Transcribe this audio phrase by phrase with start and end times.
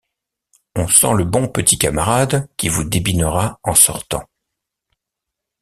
[0.75, 4.27] On sent le bon petit camarade qui vous débinera en sortant.